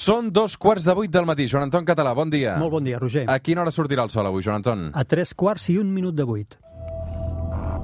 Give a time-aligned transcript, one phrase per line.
[0.00, 1.47] Són dos quarts de vuit del matí.
[1.51, 2.55] Joan Anton Català, bon dia.
[2.61, 3.25] Molt bon dia, Roger.
[3.29, 4.85] A quina hora sortirà el sol avui, Joan Anton?
[4.95, 6.55] A tres quarts i un minut de vuit.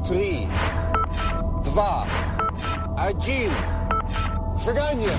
[0.08, 0.48] Три,
[1.68, 2.06] два,
[3.10, 3.52] один.
[4.64, 5.14] Шагание.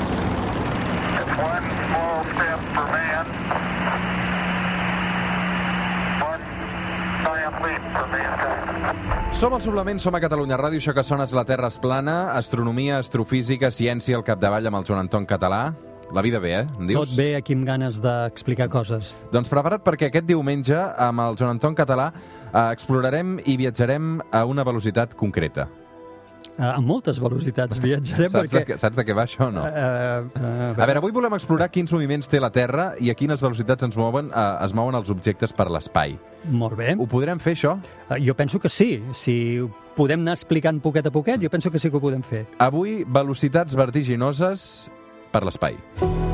[0.00, 3.26] It's one small step for man,
[6.24, 6.42] one
[7.24, 9.18] giant leap for mankind.
[9.32, 12.34] Som al Suplement, som a Catalunya Ràdio, això que sona és La Terra és plana,
[12.36, 15.62] astronomia, astrofísica, ciència al capdavall amb el Joan Anton Català.
[16.12, 16.66] La vida bé, eh?
[16.76, 17.08] Em dius?
[17.08, 19.14] Tot bé, aquí amb ganes d'explicar coses.
[19.32, 22.10] Doncs prepara't perquè aquest diumenge, amb el Joan Anton Català,
[22.50, 25.70] eh, explorarem i viatjarem a una velocitat concreta.
[26.60, 28.74] Uh, a moltes velocitats viatjarem Saps, perquè...
[28.74, 29.62] de, saps de què va això o no?
[29.64, 33.40] Uh, uh, A veure, avui volem explorar quins moviments té la Terra i a quines
[33.40, 36.18] velocitats ens mouen, eh, es mouen els objectes per l'espai.
[36.52, 36.92] Molt bé.
[37.00, 37.78] Ho podrem fer, això?
[38.10, 38.90] Uh, jo penso que sí.
[39.16, 39.34] Si
[39.96, 42.44] podem anar explicant poquet a poquet, jo penso que sí que ho podem fer.
[42.60, 44.90] Avui, velocitats vertiginoses
[45.32, 45.80] per l'espai.
[46.04, 46.29] A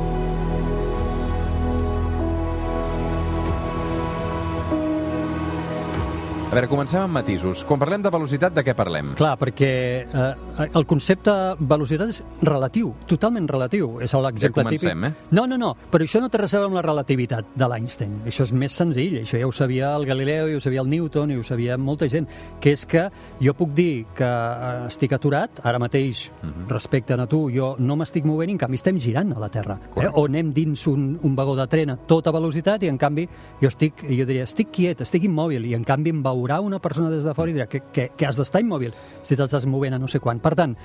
[6.57, 7.63] veure, comencem amb matisos.
[7.67, 9.13] Quan parlem de velocitat, de què parlem?
[9.19, 9.69] Clar, perquè
[10.07, 13.99] eh, el concepte velocitat és relatiu, totalment relatiu.
[14.01, 15.17] És l'exemple Ja comencem, típic.
[15.21, 15.27] eh?
[15.37, 18.15] No, no, no, però això no té res a veure amb la relativitat de l'Einstein.
[18.25, 21.31] Això és més senzill, això ja ho sabia el Galileu, ja ho sabia el Newton,
[21.31, 22.27] i ho sabia molta gent,
[22.63, 23.07] que és que
[23.43, 26.67] jo puc dir que eh, estic aturat, ara mateix, Mhm.
[26.69, 29.77] respecte a tu, jo no m'estic movent i en canvi estem girant a la Terra.
[29.95, 30.07] Eh?
[30.13, 33.27] O anem dins un, un vagó de tren a tota velocitat i en canvi
[33.61, 37.11] jo estic, jo diria, estic quiet, estic immòbil i en canvi em veurà una persona
[37.11, 39.99] des de fora i dirà que, que, que has d'estar immòbil si t'estàs movent a
[39.99, 40.39] no sé quan.
[40.39, 40.75] Per tant,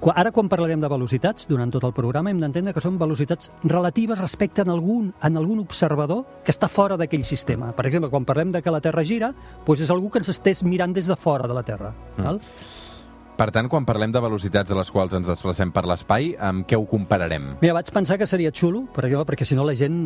[0.00, 4.22] Ara, quan parlarem de velocitats, durant tot el programa, hem d'entendre que són velocitats relatives
[4.22, 7.74] respecte en algun, en algun observador que està fora d'aquell sistema.
[7.76, 9.34] Per exemple, quan parlem de que la Terra gira,
[9.66, 11.92] doncs és algú que ens estés mirant des de fora de la Terra.
[12.16, 12.24] Mm.
[12.24, 12.40] Val?
[13.40, 16.76] Per tant, quan parlem de velocitats a les quals ens desplacem per l'espai, amb què
[16.76, 17.54] ho compararem?
[17.62, 20.02] Mira, vaig pensar que seria xulo, per allò, perquè si no la gent,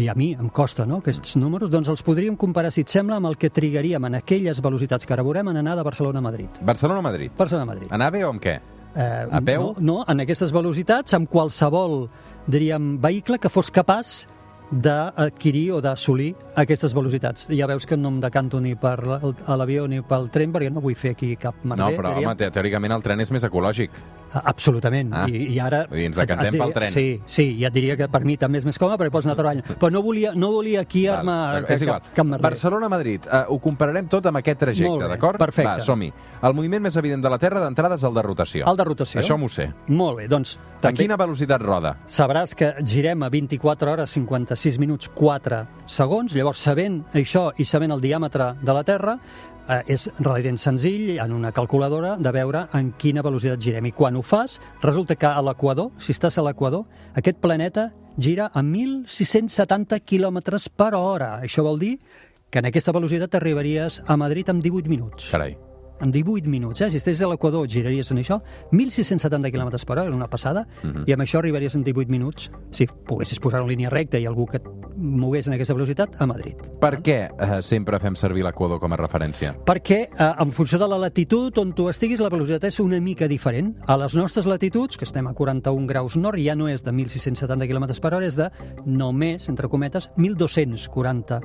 [0.00, 3.18] i a mi em costa, no?, aquests números, doncs els podríem comparar, si et sembla,
[3.20, 6.28] amb el que trigaríem en aquelles velocitats que ara veurem en anar de Barcelona a
[6.30, 6.56] Madrid.
[6.64, 7.36] Barcelona-Madrid.
[7.36, 7.92] Barcelona-Madrid.
[7.92, 8.56] Anar bé o amb què?
[8.96, 9.74] Eh, A peu?
[9.76, 12.06] No, no, en aquestes velocitats, amb qualsevol,
[12.48, 14.22] diríem, vehicle que fos capaç
[14.70, 17.48] d'adquirir o d'assolir aquestes velocitats.
[17.50, 20.94] Ja veus que no em decanto ni per l'avió ni pel tren, perquè no vull
[20.94, 21.84] fer aquí cap merder.
[21.84, 22.28] No, però, diríem.
[22.30, 23.90] home, te- teòricament el tren és més ecològic.
[24.32, 25.12] Absolutament.
[25.14, 25.26] Ah.
[25.28, 25.82] I, I ara...
[25.90, 26.92] Vull dir, ens decantem pel tren.
[26.94, 29.36] Sí, sí, ja et diria que per mi també és més còmode perquè pots anar
[29.38, 29.64] treballant.
[29.80, 32.08] Però no volia, no volia aquí Val, armar d'acord, cap, és igual.
[32.14, 32.46] cap merder.
[32.48, 35.40] Barcelona-Madrid, uh, ho compararem tot amb aquest trajecte, d'acord?
[35.40, 35.78] perfecte.
[35.80, 36.12] Va, som-hi.
[36.46, 38.66] El moviment més evident de la Terra d'entrada és el de rotació.
[38.70, 39.20] El de rotació.
[39.22, 39.70] Això m'ho sé.
[39.88, 40.56] Molt bé, doncs...
[40.80, 41.90] A quina velocitat roda?
[42.08, 47.92] sabràs que girem a 24 hores 56 minuts 4 segons, llavors sabent això i sabent
[47.92, 49.18] el diàmetre de la Terra,
[49.68, 53.90] eh, és relativament senzill en una calculadora de veure en quina velocitat girem.
[53.90, 57.90] I quan ho fas, resulta que a l'equador, si estàs a l'equador, aquest planeta
[58.20, 61.38] gira a 1.670 quilòmetres per hora.
[61.40, 61.96] Això vol dir
[62.50, 65.69] que en aquesta velocitat arribaries a Madrid en 18 minuts Carai.
[66.00, 66.90] En 18 minuts, eh?
[66.90, 68.40] Si estigués a l'Equador giraries en això,
[68.72, 71.04] 1.670 km per hora, és una passada, Mhm.
[71.06, 74.46] i amb això arribaries en 18 minuts, si poguessis posar en línia recta i algú
[74.46, 74.64] que et
[74.96, 76.56] mogués en aquesta velocitat, a Madrid.
[76.80, 79.54] Per què eh, sempre fem servir l'equador com a referència?
[79.64, 83.28] Perquè eh, en funció de la latitud on tu estiguis, la velocitat és una mica
[83.28, 83.76] diferent.
[83.86, 87.66] A les nostres latituds, que estem a 41 graus nord, ja no és de 1.670
[87.68, 88.50] km per hora, és de
[88.84, 91.40] només, entre cometes, 1.240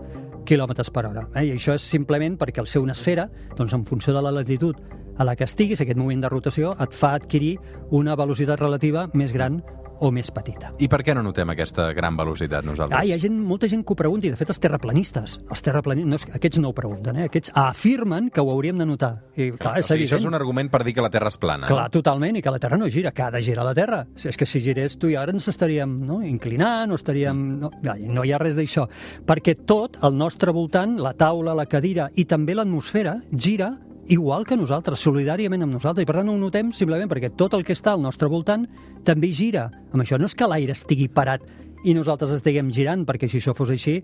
[0.46, 1.26] km per hora.
[1.36, 1.48] Eh?
[1.50, 4.80] I això és simplement perquè al ser una esfera, doncs en funció de la latitud
[5.18, 7.56] a la que estiguis, aquest moviment de rotació et fa adquirir
[7.96, 9.62] una velocitat relativa més gran
[10.00, 10.72] o més petita.
[10.82, 12.98] I per què no notem aquesta gran velocitat nosaltres?
[12.98, 15.66] Ah, hi ha gent, molta gent que ho pregunta, i de fet els terraplanistes, els
[15.66, 17.30] terraplanistes, no, aquests no ho pregunten, eh?
[17.30, 19.14] aquests afirmen que ho hauríem de notar.
[19.36, 21.40] I, clar, o és sigui, això és un argument per dir que la Terra és
[21.42, 21.70] plana.
[21.72, 24.04] Clar, totalment, i que la Terra no gira, que ha de girar la Terra.
[24.16, 27.46] Si És que si girés tu i ara ens estaríem no, inclinant, o estaríem...
[27.62, 28.88] No, no hi ha res d'això.
[29.28, 33.74] Perquè tot, al nostre voltant, la taula, la cadira i també l'atmosfera, gira
[34.08, 36.04] igual que nosaltres, solidàriament amb nosaltres.
[36.04, 38.68] I per tant no ho notem simplement perquè tot el que està al nostre voltant
[39.08, 39.70] també gira.
[39.94, 41.46] Amb això no és que l'aire estigui parat
[41.86, 44.00] i nosaltres estiguem girant, perquè si això fos així,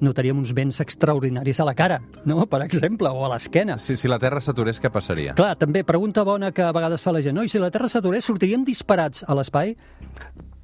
[0.00, 2.46] notaríem uns vents extraordinaris a la cara, no?
[2.48, 3.78] per exemple, o a l'esquena.
[3.82, 5.36] Si, si la Terra s'aturés, què passaria?
[5.36, 7.36] Clar, també, pregunta bona que a vegades fa la gent.
[7.36, 7.44] No?
[7.44, 9.76] I si la Terra s'aturés, sortiríem disparats a l'espai?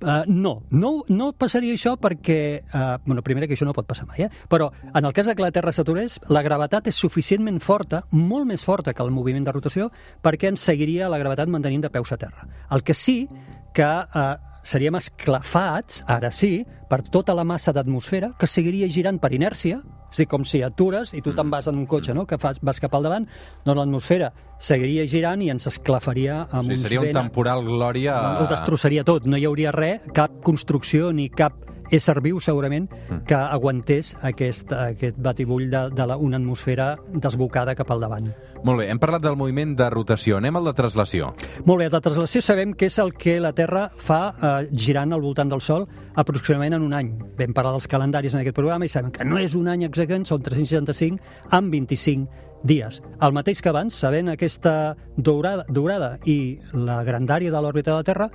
[0.03, 2.39] Uh, no, no, no passaria això perquè,
[2.75, 4.31] uh, bueno, primer que això no pot passar mai, eh?
[4.51, 8.49] però en el cas de que la Terra s'aturés, la gravetat és suficientment forta, molt
[8.51, 9.91] més forta que el moviment de rotació,
[10.23, 12.49] perquè ens seguiria la gravetat mantenint de peus a terra.
[12.71, 13.29] El que sí
[13.73, 19.33] que uh, seríem esclafats, ara sí, per tota la massa d'atmosfera que seguiria girant per
[19.35, 19.81] inèrcia,
[20.13, 22.61] és dir, com si atures i tu te'n vas en un cotxe, no?, que fas,
[22.63, 23.27] vas cap al davant,
[23.65, 24.31] doncs l'atmosfera
[24.61, 28.17] seguiria girant i ens esclafaria O amb sigui, uns seria un temporal glòria...
[28.43, 31.57] ho destrossaria tot, no hi hauria res, cap construcció ni cap
[31.91, 32.89] ésser viu segurament
[33.29, 38.31] que aguantés aquest, aquest batibull de, de la, una atmosfera desbocada cap al davant.
[38.63, 40.39] Molt bé, hem parlat del moviment de rotació.
[40.39, 41.33] Anem al de traslació.
[41.67, 45.25] Molt bé, la traslació sabem que és el que la Terra fa eh, girant al
[45.25, 47.11] voltant del Sol aproximadament en un any.
[47.39, 50.29] Vam parlar dels calendaris en aquest programa i sabem que no és un any exactament,
[50.29, 53.03] són 365 amb 25 dies.
[53.21, 58.07] El mateix que abans, sabent aquesta durada, durada i la grandària de l'òrbita de la
[58.07, 58.31] Terra,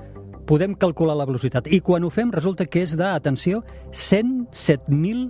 [0.47, 1.67] podem calcular la velocitat.
[1.67, 3.61] I quan ho fem resulta que és de, atenció,
[3.91, 5.27] 107.000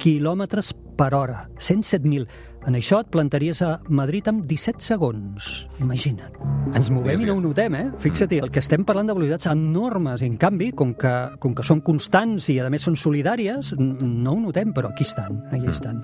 [0.00, 1.44] quilòmetres per hora.
[1.58, 2.26] 107.000.
[2.64, 5.48] En això et plantaries a Madrid amb 17 segons.
[5.84, 6.38] Imagina't.
[6.74, 7.84] Ens movem i no ho notem, eh?
[8.00, 10.22] Fixa't, el que estem parlant de velocitats enormes.
[10.24, 11.12] I, en canvi, com que,
[11.42, 15.42] com que són constants i, a més, són solidàries, no ho notem, però aquí estan,
[15.52, 16.00] aquí estan.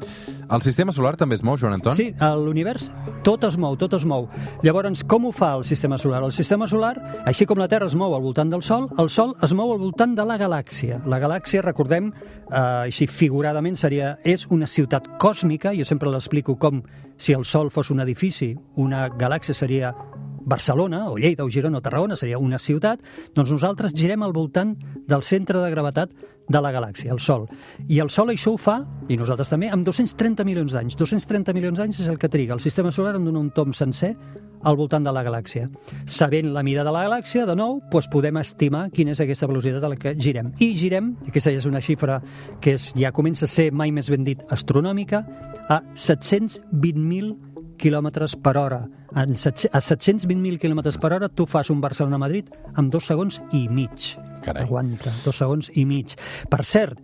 [0.51, 1.97] El sistema solar també es mou, Joan Anton?
[1.97, 2.11] Sí,
[2.45, 2.91] l'univers
[3.25, 4.29] tot es mou, tot es mou.
[4.65, 6.23] Llavors, com ho fa el sistema solar?
[6.25, 6.95] El sistema solar,
[7.29, 9.81] així com la Terra es mou al voltant del Sol, el Sol es mou al
[9.81, 11.01] voltant de la galàxia.
[11.09, 16.83] La galàxia, recordem, eh, així figuradament, seria, és una ciutat còsmica, jo sempre l'explico com
[17.21, 19.93] si el Sol fos un edifici, una galàxia seria
[20.41, 23.03] Barcelona, o Lleida, o Girona, o Tarragona, seria una ciutat,
[23.37, 24.75] doncs nosaltres girem al voltant
[25.07, 26.15] del centre de gravetat
[26.51, 27.47] de la galàxia, el Sol.
[27.87, 30.97] I el Sol això ho fa, i nosaltres també, amb 230 milions d'anys.
[30.99, 34.17] 230 milions d'anys és el que triga el sistema solar en donar un tom sencer
[34.63, 35.69] al voltant de la galàxia.
[36.07, 39.85] Sabent la mida de la galàxia, de nou, doncs podem estimar quina és aquesta velocitat
[39.85, 40.53] a la que girem.
[40.61, 42.21] I girem, aquesta ja és una xifra
[42.61, 45.25] que és, ja comença a ser mai més ben dit astronòmica,
[45.71, 48.83] a 720.000 quilòmetres per hora.
[49.17, 54.15] A 720.000 quilòmetres per hora tu fas un Barcelona-Madrid amb dos segons i mig.
[54.45, 54.67] Carai.
[54.67, 56.17] Aguanta, dos segons i mig.
[56.51, 57.01] Per cert,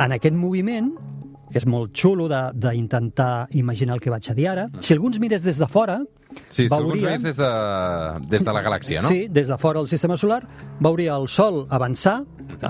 [0.00, 0.90] en aquest moviment,
[1.52, 5.20] que és molt xulo d'intentar imaginar el que vaig a dir ara, si algú ens
[5.22, 6.00] mirés des de fora,
[6.48, 7.50] Sí, si veuríem- veus des de,
[8.30, 9.08] des de la galàxia, no?
[9.08, 10.42] Sí, des de fora del sistema solar,
[10.80, 12.24] veuria el Sol avançar,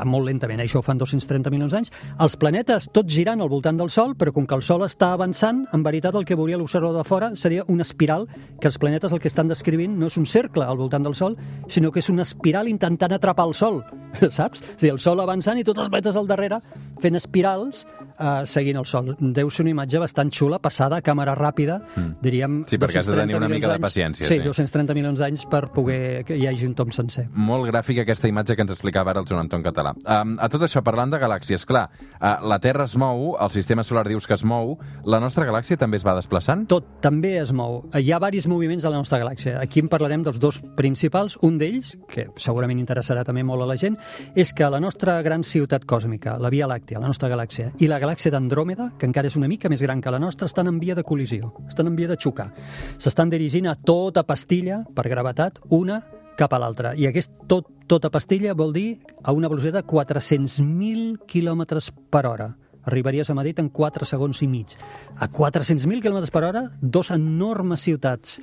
[0.04, 1.90] molt lentament, això ho fan 230 milions d'anys,
[2.20, 5.64] els planetes tots girant al voltant del Sol, però com que el Sol està avançant,
[5.72, 8.26] en veritat el que veuria l'observador de fora seria una espiral,
[8.60, 11.36] que els planetes el que estan descrivint no és un cercle al voltant del Sol,
[11.68, 13.82] sinó que és una espiral intentant atrapar el Sol,
[14.30, 14.62] saps?
[14.62, 16.60] És dir, el Sol avançant i tots els planetes al darrere
[17.02, 17.84] fent espirals
[18.18, 19.14] eh, seguint el Sol.
[19.20, 21.80] Deu ser una imatge bastant xula, passada a càmera ràpida,
[22.22, 22.60] diríem...
[22.62, 22.68] Mm.
[22.70, 24.42] Sí, perquè has de 230 tenir una mica de paciència, Sí, sí.
[24.44, 27.26] 230 milions d'anys per poder que hi hagi un tom sencer.
[27.34, 29.94] Molt gràfica aquesta imatge que ens explicava ara el Joan Anton Català.
[30.04, 31.88] Um, a tot això, parlant de galàxies, clar,
[32.20, 35.78] uh, la Terra es mou, el sistema solar dius que es mou, la nostra galàxia
[35.80, 36.66] també es va desplaçant?
[36.70, 37.82] Tot també es mou.
[37.94, 39.58] Hi ha diversos moviments a la nostra galàxia.
[39.60, 41.36] Aquí en parlarem dels dos principals.
[41.42, 43.96] Un d'ells, que segurament interessarà també molt a la gent,
[44.34, 47.98] és que la nostra gran ciutat còsmica, la Via Làctea, la nostra galàxia, i la
[48.02, 50.94] galàxia d'Andròmeda, que encara és una mica més gran que la nostra, estan en via
[50.94, 52.50] de col·lisió, estan en via de xocar.
[52.98, 56.00] S'estan dirigint a tota pastilla, per gravetat, una
[56.38, 56.94] cap a l'altra.
[56.96, 58.88] I aquest tot, tota pastilla vol dir
[59.22, 62.54] a una velocitat de 400.000 quilòmetres per hora.
[62.84, 64.74] Arribaries a Madrid en 4 segons i mig.
[65.16, 68.40] A 400.000 km per hora, dos enormes ciutats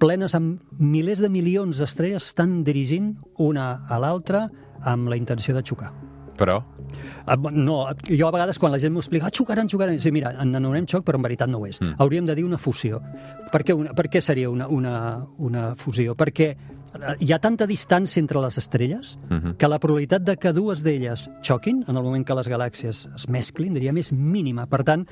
[0.00, 4.46] plenes amb milers de milions d'estrelles estan dirigint una a l'altra
[4.80, 5.92] amb la intenció de xocar.
[6.38, 6.62] Però,
[7.28, 10.30] Ah, No, jo a vegades quan la gent m'ho explica, ah, xocaran, xocaran, sí, mira,
[10.40, 11.80] en anomenem xoc, però en veritat no ho és.
[11.82, 11.96] Mm.
[11.98, 13.02] Hauríem de dir una fusió.
[13.52, 16.14] Per què, una, per què seria una, una, una fusió?
[16.16, 19.56] Perquè eh, hi ha tanta distància entre les estrelles Mhm.
[19.58, 23.28] que la probabilitat de que dues d'elles xoquin en el moment que les galàxies es
[23.28, 24.66] mesclin, diríem, és mínima.
[24.66, 25.06] Per tant,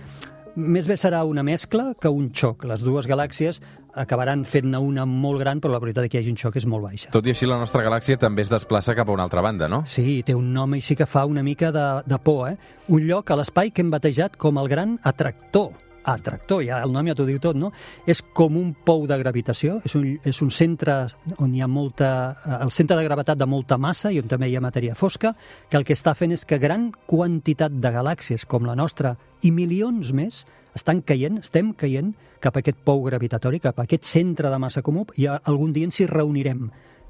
[0.56, 2.64] més bé serà una mescla que un xoc.
[2.64, 3.60] Les dues galàxies
[3.96, 6.84] acabaran fent-ne una molt gran, però la probabilitat que hi hagi un xoc és molt
[6.84, 7.10] baixa.
[7.12, 9.84] tot i així, la nostra galàxia també es desplaça cap a una altra banda, no?
[9.86, 12.56] Sí, té un nom així que fa una mica de, de por, eh?
[12.88, 15.72] Un lloc a l'espai que hem batejat com el gran atractor.
[16.06, 17.72] Atractor, ja el nom ja t'ho diu tot, no?
[18.06, 20.94] És com un pou de gravitació, és un, és un centre
[21.42, 22.10] on hi ha molta...
[22.46, 25.34] eh, el centre de gravetat de molta massa i on també hi ha matèria fosca,
[25.68, 29.50] que el que està fent és que gran quantitat de galàxies com la nostra i
[29.50, 30.44] milions més
[30.76, 32.12] estan caient, estem caient
[32.44, 35.88] cap a aquest pou gravitatori, cap a aquest centre de massa comú, i algun dia
[35.88, 36.68] ens hi reunirem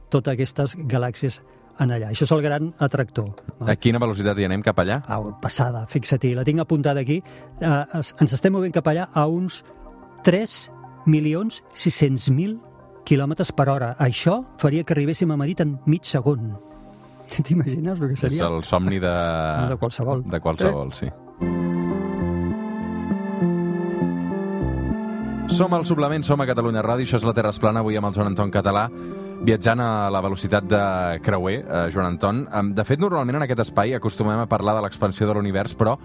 [0.08, 1.42] totes aquestes galàxies
[1.80, 2.10] en allà.
[2.12, 3.30] Això és el gran atractor.
[3.66, 5.00] A quina velocitat hi anem cap allà?
[5.12, 7.20] Au, passada, fixa-t'hi, la tinc apuntada aquí.
[7.60, 7.74] Eh,
[8.20, 9.62] ens estem movent cap allà a uns
[10.24, 10.56] 3
[11.06, 12.56] milions 600.000
[13.06, 13.92] quilòmetres per hora.
[14.02, 16.54] Això faria que arribéssim a Madrid en mig segon.
[17.42, 18.46] T'imagines el que És seria?
[18.48, 19.12] el somni de...
[19.62, 20.24] No, de qualsevol.
[20.30, 21.10] De qualsevol, sí.
[25.56, 28.08] Som al Suplement, som a Catalunya Ràdio, això és la Terra es plana, avui amb
[28.08, 28.88] el Joan Anton Català.
[29.46, 30.84] Viatjant a la velocitat de
[31.22, 32.46] creuer, eh, Joan Anton.
[32.74, 35.96] De fet, normalment en aquest espai acostumem a parlar de l'expansió de l'univers, però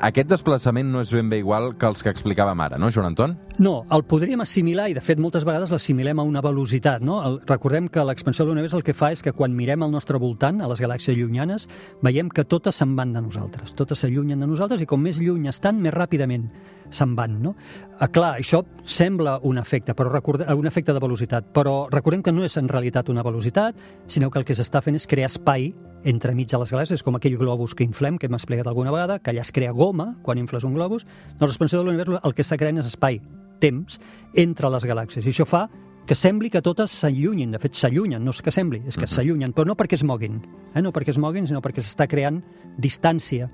[0.00, 3.36] aquest desplaçament no és ben bé igual que els que explicàvem ara, no, Joan Anton?
[3.60, 7.04] No, el podríem assimilar, i de fet moltes vegades l'assimilem a una velocitat.
[7.04, 7.20] No?
[7.26, 10.18] El, recordem que l'expansió de l'univers el que fa és que quan mirem al nostre
[10.18, 11.68] voltant, a les galàxies llunyanes,
[12.02, 15.46] veiem que totes se'n van de nosaltres, totes s'allunyen de nosaltres i com més lluny
[15.52, 16.48] estan, més ràpidament
[16.90, 17.38] se'n van.
[17.42, 17.54] No?
[17.98, 22.32] Ah, clar, això sembla un efecte, però recorde, un efecte de velocitat, però recordem que
[22.32, 25.70] no és en realitat una velocitat, sinó que el que s'està fent és crear espai
[26.04, 29.34] entremig de les galàxies, com aquell globus que inflem, que hem explicat alguna vegada, que
[29.34, 31.04] allà es crea goma quan infles un globus,
[31.38, 33.20] doncs l'expansió de l'univers el que està creant és espai,
[33.60, 34.00] temps,
[34.40, 35.26] entre les galàxies.
[35.26, 35.66] I això fa
[36.10, 37.52] que sembli que totes s'allunyin.
[37.54, 40.40] De fet, s'allunyen, no és que sembli, és que s'allunyen, però no perquè es moguin,
[40.74, 40.82] eh?
[40.82, 42.40] no perquè es moguin, sinó perquè s'està creant
[42.80, 43.50] distància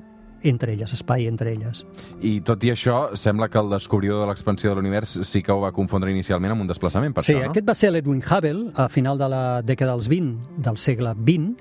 [0.49, 1.85] entre elles, espai entre elles.
[2.23, 5.61] I tot i això, sembla que el descobridor de l'expansió de l'univers sí que ho
[5.61, 7.51] va confondre inicialment amb un desplaçament, per sí, això, no?
[7.53, 11.55] aquest va ser l'Edwin Hubble a final de la dècada dels 20, del segle XX,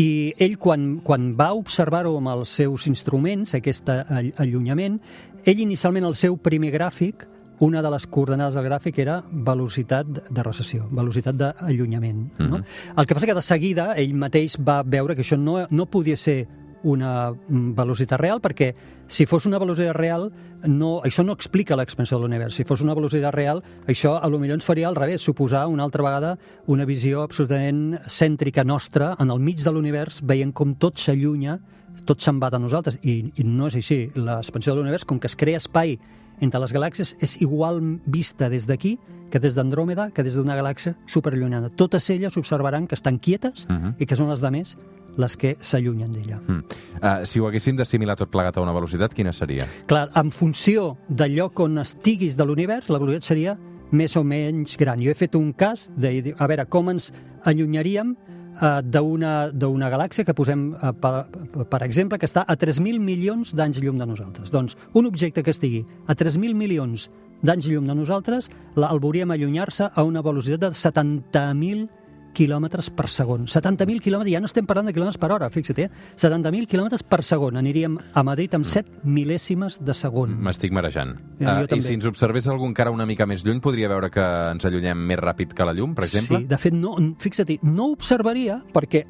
[0.00, 5.00] i ell, quan, quan va observar-ho amb els seus instruments, aquest all- allunyament,
[5.44, 7.26] ell inicialment el seu primer gràfic,
[7.60, 12.22] una de les coordenades del gràfic era velocitat de recessió, velocitat d'allunyament.
[12.38, 12.58] No?
[12.58, 12.64] Mhm.
[12.96, 16.16] El que passa que de seguida ell mateix va veure que això no, no podia
[16.16, 16.46] ser
[16.82, 18.74] una mm, velocitat real, perquè
[19.06, 20.30] si fos una velocitat real,
[20.66, 22.54] no, això no explica l'expansió de l'univers.
[22.54, 25.84] Si fos una velocitat real, això a lo millor ens faria al revés, suposar una
[25.84, 30.98] altra vegada una visió absolutament cèntrica nostra en el mig de l'univers, veient com tot
[30.98, 31.58] s'allunya,
[32.06, 32.98] tot se'n va de nosaltres.
[33.02, 34.10] I, I no és així.
[34.14, 35.98] L'expansió de l'univers, com que es crea espai
[36.40, 38.98] entre les galàxies, és igual vista des d'aquí
[39.30, 41.68] que des d'Andròmeda, que des d'una galàxia superallunyada.
[41.76, 43.94] Totes elles observaran que estan quietes Mhm.
[43.98, 44.76] i que són les de més
[45.20, 46.40] les que s'allunyen d'ella.
[46.40, 46.78] Mm.
[47.00, 49.68] Uh, si ho haguéssim d'assimilar tot plegat a una velocitat, quina seria?
[49.90, 53.56] Clar, en funció del lloc on estiguis de l'univers, la velocitat seria
[53.90, 55.00] més o menys gran.
[55.02, 57.10] Jo he fet un cas de, a veure, com ens
[57.48, 61.26] allunyaríem eh, d'una d'una galàxia que posem, eh, per,
[61.70, 64.52] per exemple, que està a 3.000 milions d'anys llum de nosaltres.
[64.54, 67.08] Doncs un objecte que estigui a 3.000 milions
[67.42, 71.88] d'anys llum de nosaltres, la, el veuríem allunyar-se a una velocitat de 70.000
[72.34, 73.46] quilòmetres per segon.
[73.50, 75.88] 70.000 quilòmetres, ja no estem parlant de quilòmetres per hora, fixa't, eh?
[76.16, 77.58] 70.000 quilòmetres per segon.
[77.60, 80.36] Aniríem a Madrid amb 7 mil·lèsimes de segon.
[80.40, 81.16] M'estic marejant.
[81.40, 84.22] Ja, Uh, I si ens observés algú encara una mica més lluny, podria veure que
[84.22, 86.38] ens allunyem més ràpid que la llum, per exemple?
[86.38, 89.04] Sí, de fet, no, fixa't, no observaria perquè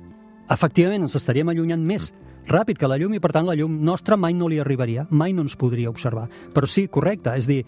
[0.50, 2.10] efectivament ens estaríem allunyant més
[2.50, 5.34] ràpid que la llum i per tant la llum nostra mai no li arribaria, mai
[5.36, 6.28] no ens podria observar.
[6.54, 7.64] Però sí, correcte, és dir,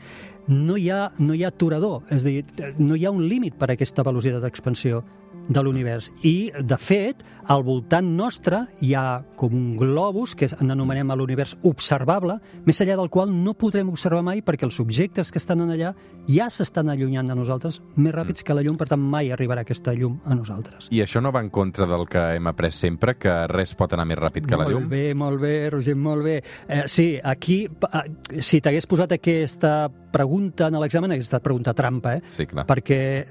[0.49, 2.43] no hi ha, no hi ha aturador, és dir,
[2.79, 5.03] no hi ha un límit per a aquesta velocitat d'expansió
[5.49, 6.11] de l'univers.
[6.23, 11.17] I, de fet, al voltant nostre hi ha com un globus, que és- n'anomenem a
[11.17, 15.61] l'univers observable, més enllà del qual no podrem observar mai perquè els objectes que estan
[15.61, 15.95] en allà
[16.29, 19.95] ja s'estan allunyant de nosaltres més ràpids que la llum, per tant mai arribarà aquesta
[19.95, 20.89] llum a nosaltres.
[20.91, 24.07] I això no va en contra del que hem après sempre, que res pot anar
[24.07, 24.83] més ràpid que la llum?
[24.85, 26.37] Molt bé, molt bé, Roger, molt bé.
[26.69, 32.17] Eh, sí, aquí, eh, si t'hagués posat aquesta pregunta en l'examen, hagués estat pregunta trampa,
[32.19, 32.23] eh?
[32.29, 32.67] Sí, clar.
[32.69, 33.25] perquè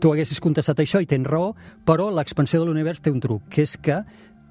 [0.00, 1.37] tu haguessis contestat això i tens raó,
[1.88, 4.02] però l'expansió de l'univers té un truc, que és que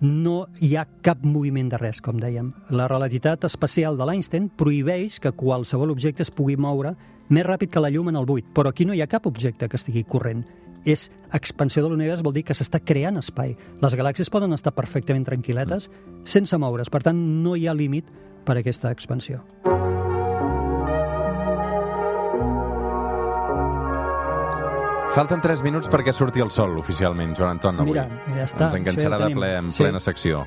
[0.01, 2.51] no hi ha cap moviment de res, com dèiem.
[2.69, 6.93] La relativitat especial de l'Einstein prohibeix que qualsevol objecte es pugui moure
[7.29, 9.67] més ràpid que la llum en el buit, però aquí no hi ha cap objecte
[9.67, 10.45] que estigui corrent.
[10.87, 13.57] És expansió de l'univers, vol dir que s'està creant espai.
[13.83, 15.89] Les galàxies poden estar perfectament tranquil·letes
[16.23, 18.07] sense moure's, per tant no hi ha límit
[18.47, 19.43] per a aquesta expansió.
[25.17, 27.95] Falten 3 minuts perquè surti el sol, oficialment, Joan Anton, avui.
[27.95, 28.03] Mira,
[28.35, 29.81] ja està, Ens enganxarà ja de ple, en Sí.
[29.81, 30.43] plena secció.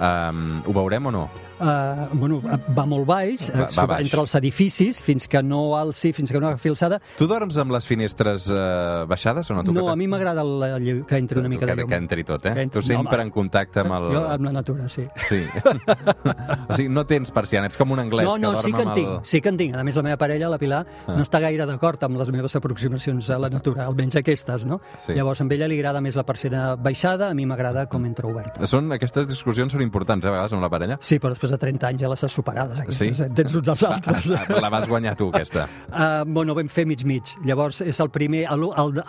[0.00, 1.28] Um, ho veurem o no?
[1.62, 2.40] Uh, bueno,
[2.74, 4.00] va molt baix, Va- eh, va baix.
[4.02, 6.98] entre els edificis, fins que no alci, fins que no agafi alçada.
[7.16, 9.62] Tu dorms amb les finestres uh, baixades o no?
[9.62, 11.88] Tu No, que a mi m'agrada que entri una mica que, de llum.
[11.90, 12.54] que entri tot, eh?
[12.54, 14.08] Que entri- Tu sempre no, en contacte amb el...
[14.16, 15.06] Jo amb la natura, sí.
[15.28, 15.44] Sí.
[16.68, 18.82] o sigui, no tens persiana, ets com un anglès no, que no, dorm sí que
[18.82, 19.02] en amb el...
[19.04, 19.76] tinc, sí que en tinc.
[19.78, 21.14] A més, la meva parella, la Pilar, Ah.
[21.16, 24.80] no està gaire d'acord amb les meves aproximacions a la natura, almenys aquestes, no?
[25.04, 25.12] Sí.
[25.16, 28.66] Llavors, a ella li agrada més la persiana baixada, a mi m'agrada com entra oberta.
[28.66, 30.98] Són, aquestes discussions són importants, eh, a vegades, amb la parella.
[31.00, 33.22] Sí, però després de 30 anys ja les has superades, aquestes, Sí?
[33.22, 33.28] eh?
[33.34, 34.26] tens uns dels altres.
[34.62, 35.66] La vas guanyar tu, aquesta.
[35.90, 37.34] Uh, bueno, vam fer mig-mig.
[37.44, 38.46] Llavors, és el primer,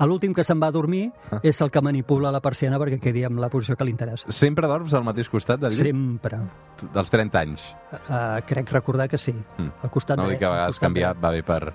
[0.06, 1.39] l'últim que se'n va a dormir, Ah.
[1.44, 4.32] és el que manipula la persiana perquè quedi en la posició que li interessa.
[4.32, 5.88] Sempre dorms al mateix costat del llit?
[5.88, 6.39] Sempre.
[6.94, 7.63] Dels 30 anys.
[8.10, 9.34] Uh, crec recordar que sí.
[9.34, 9.70] Mm.
[9.84, 11.74] Al costat No dret, dic que a vegades canviar va bé per,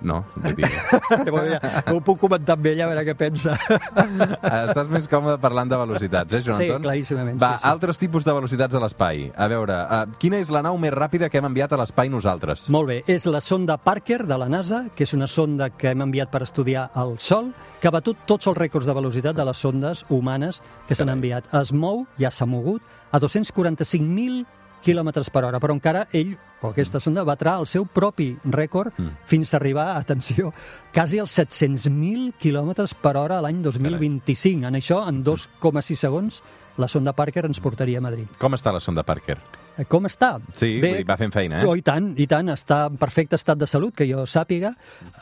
[0.00, 0.24] No?
[0.36, 0.66] Dir,
[1.30, 3.56] Bueno, ja, ho puc comentar amb ella, a veure què pensa.
[3.58, 6.82] estàs més còmode parlant de velocitats, eh, Joan Sí, Anton?
[6.86, 7.68] claríssimament, Va, sí, sí.
[7.72, 9.24] altres tipus de velocitats a l'espai.
[9.36, 12.68] A veure, uh, quina és la nau més ràpida que hem enviat a l'espai nosaltres?
[12.70, 16.02] Molt bé, és la sonda Parker de la NASA, que és una sonda que hem
[16.06, 17.50] enviat per estudiar el Sol,
[17.80, 21.50] que ha batut tots els rècords de velocitat de les sondes humanes que s'han enviat.
[21.58, 24.44] Es mou, ja s'ha mogut, a 245.000
[24.82, 29.10] quilòmetres per hora, però encara ell, o aquesta sonda, batrà el seu propi rècord Mm.
[29.26, 30.52] fins a arribar, atenció,
[30.92, 34.66] quasi als 700.000 quilòmetres per hora l'any 2025.
[34.66, 36.42] En això, en 2,6 segons,
[36.76, 38.28] la sonda Parker ens portaria a Madrid.
[38.38, 39.38] Com està la sonda Parker?
[39.78, 40.40] Eh, Com està?
[40.58, 41.66] Sí, dir, va fent feina, eh?
[41.68, 44.72] Oh, i tant, i tant, està en perfecte estat de salut, que jo sàpiga.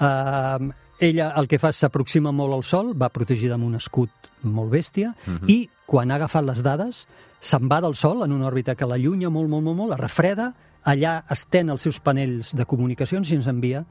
[0.00, 4.10] Uh, ella el que fa és s'aproxima molt al Sol, va protegida amb un escut
[4.42, 5.48] molt bèstia, Mhm.
[5.48, 7.06] i quan ha agafat les dades,
[7.40, 10.54] se'n va del Sol en una òrbita que l'allunya molt, molt, molt, molt, la refreda,
[10.84, 13.84] allà estén els seus panells de comunicacions i ens envia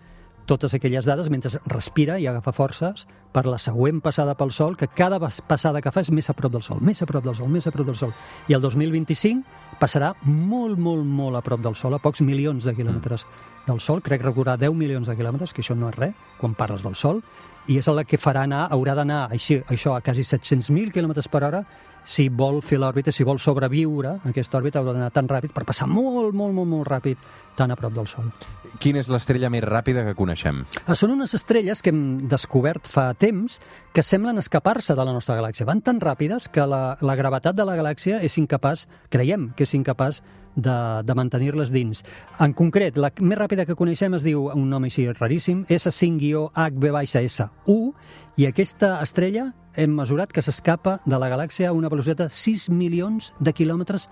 [0.45, 4.87] totes aquelles dades mentre respira i agafa forces per la següent passada pel Sol, que
[4.87, 7.35] cada pas- passada que fa és més a prop del Sol, més a prop del
[7.35, 8.13] Sol, més a prop del Sol.
[8.47, 9.43] I el 2025
[9.81, 13.25] passarà molt, molt, molt a prop del Sol, a pocs milions de quilòmetres
[13.65, 16.83] del Sol, crec recordar 10 milions de quilòmetres, que això no és res quan parles
[16.85, 17.23] del Sol,
[17.67, 21.43] i és el que farà anar, haurà d'anar així, això a quasi 700.000 quilòmetres per
[21.43, 21.65] hora
[22.05, 25.87] si vol fer l'òrbita, si vol sobreviure aquesta òrbita, haurà d'anar tan ràpid per passar
[25.89, 27.17] molt, molt, molt, molt ràpid
[27.57, 28.29] tan a prop del Sol.
[28.79, 30.65] Quina és l'estrella més ràpida que coneixem?
[30.85, 33.59] Ah, Són unes estrelles que hem descobert fa temps
[33.95, 35.65] que semblen escapar-se de la nostra galàxia.
[35.65, 39.73] Van tan ràpides que la, la gravetat de la galàxia és incapaç, creiem que és
[39.73, 40.21] incapaç
[40.55, 42.03] de, de mantenir-les dins.
[42.39, 47.93] En concret, la més ràpida que coneixem es diu, un nom així raríssim, S5-HB-S1,
[48.37, 52.69] i aquesta estrella hem mesurat que s'escapa de la galàxia a una velocitat de 6
[52.69, 54.07] milions de quilòmetres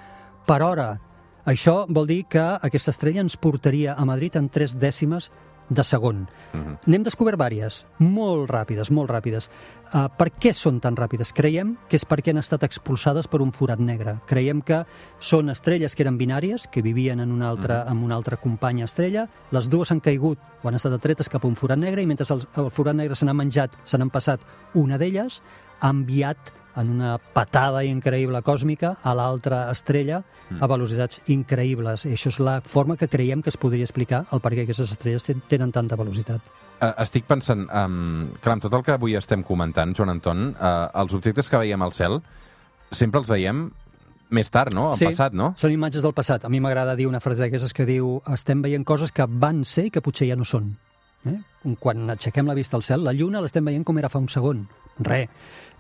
[0.47, 0.99] per hora.
[1.45, 5.31] Això vol dir que aquesta estrella ens portaria a Madrid en 3 dècimes
[5.69, 6.27] de segon.
[6.53, 6.77] Mhm.
[6.85, 9.49] N'hem descobert vàries, molt ràpides, molt ràpides.
[9.93, 11.33] Uh, per què són tan ràpides?
[11.33, 14.17] Creiem que és perquè han estat expulsades per un forat negre.
[14.25, 14.85] Creiem que
[15.19, 19.27] són estrelles que eren binàries, que vivien en una altra, amb una altra companya estrella,
[19.51, 22.25] les dues han caigut o han estat atretes cap a un forat negre i mentre
[22.33, 24.41] el, el forat negre se n'ha menjat, se n'han passat
[24.73, 25.41] una d'elles,
[25.79, 30.23] ha enviat en una patada increïble còsmica a l'altra estrella
[30.59, 32.05] a velocitats increïbles.
[32.05, 34.91] I això és la forma que creiem que es podria explicar el per què aquestes
[34.91, 36.41] estrelles ten- tenen tanta velocitat.
[36.81, 40.89] Uh, estic pensant, um, clar, amb tot el que avui estem comentant, Joan Anton, uh,
[41.01, 42.19] els objectes que veiem al cel
[42.91, 43.69] sempre els veiem
[44.33, 44.89] més tard, no?
[44.91, 45.51] Al passat, no?
[45.61, 46.43] Són imatges del passat.
[46.45, 49.85] A mi m'agrada dir una frase d'aquestes que diu estem veient coses que van ser
[49.87, 50.71] i que potser ja no són.
[51.29, 51.37] Eh?
[51.79, 54.65] Quan aixequem la vista al cel, la lluna l'estem veient com era fa un segon.
[54.99, 55.27] Re.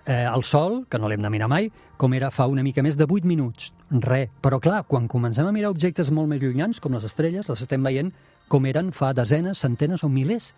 [0.05, 2.97] Eh, el sol, que no l'hem de mirar mai, com era fa una mica més
[2.99, 3.71] de 8 minuts.
[4.03, 4.25] Re.
[4.43, 7.83] Però clar, quan comencem a mirar objectes molt més llunyans, com les estrelles, les estem
[7.83, 8.11] veient
[8.51, 10.51] com eren fa desenes, centenes o milers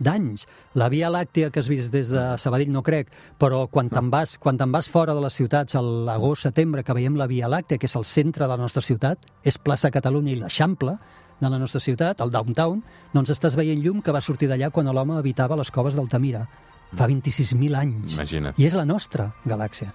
[0.00, 0.46] d'anys.
[0.78, 4.36] La Via Làctea que has vist des de Sabadell no crec, però quan te'n vas,
[4.40, 7.90] quan te'n vas fora de les ciutats a l'agost-setembre que veiem la Via Làctea, que
[7.90, 10.96] és el centre de la nostra ciutat, és plaça Catalunya i l'Eixample
[11.38, 12.80] de la nostra ciutat, el downtown,
[13.12, 16.46] doncs estàs veient llum que va sortir d'allà quan l'home habitava les coves d'Altamira,
[16.94, 18.14] fa 26.000 anys.
[18.16, 18.54] Imagina't.
[18.58, 19.92] I és la nostra galàxia.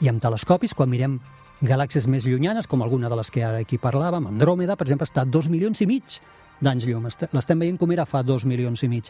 [0.00, 1.18] I amb telescopis, quan mirem
[1.62, 5.22] galàxies més llunyanes, com alguna de les que ara aquí parlàvem, Andròmeda, per exemple, està
[5.22, 6.18] a dos milions i mig
[6.60, 7.06] d'anys llum.
[7.06, 9.08] Est- L'estem veient com era fa dos milions i mig.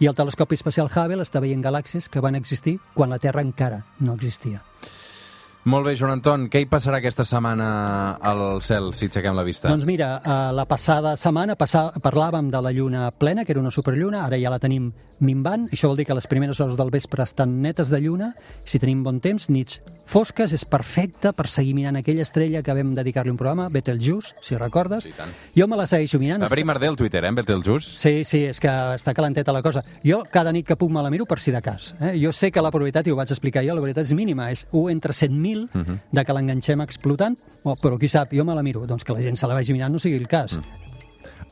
[0.00, 3.84] I el telescopi espacial Hubble està veient galàxies que van existir quan la Terra encara
[4.00, 4.62] no existia.
[5.64, 7.66] Molt bé, Joan Anton, què hi passarà aquesta setmana
[8.20, 9.70] al cel, si aixequem la vista?
[9.72, 13.72] Doncs mira, eh, la passada setmana passa, parlàvem de la lluna plena, que era una
[13.72, 14.90] superlluna, ara ja la tenim
[15.24, 18.34] minvant, això vol dir que les primeres hores del vespre estan netes de lluna,
[18.68, 22.92] si tenim bon temps, nits fosques, és perfecte per seguir mirant aquella estrella que vam
[22.98, 25.08] dedicar-li un programa, Betelgeuse, si recordes.
[25.08, 25.32] Sí, tant.
[25.56, 26.44] Jo me la segueixo mirant.
[26.44, 27.96] A Bri Marder, el Twitter, eh, Betelgeuse.
[27.96, 29.80] Sí, sí, és que està calenteta la cosa.
[30.04, 31.94] Jo cada nit que puc me la miro per si de cas.
[32.02, 32.18] Eh?
[32.20, 34.66] Jo sé que la probabilitat, i ho vaig explicar jo, la probabilitat és mínima, és
[34.72, 35.98] 1 entre 100.000 Mhm.
[36.12, 39.22] de que l'enganxem explotant, oh, però qui sap, jo me la miro, doncs que la
[39.22, 40.58] gent se la vagi mirant no sigui el cas.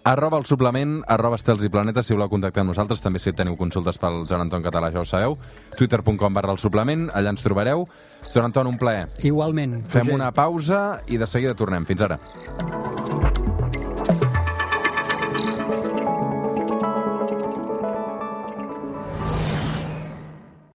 [0.04, 3.56] Arroba el suplement, arroba estels i planetes, si voleu contactar amb nosaltres, també si teniu
[3.56, 5.36] consultes pel Joan Anton Català, ja ho sabeu,
[5.78, 7.86] twitter.com barra el suplement, allà ens trobareu.
[8.34, 9.08] Joan Anton, un plaer.
[9.22, 9.84] Igualment.
[9.86, 10.14] Fem Roger.
[10.14, 11.86] una pausa i de seguida tornem.
[11.86, 12.18] Fins ara.